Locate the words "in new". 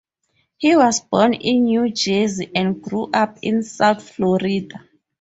1.35-1.91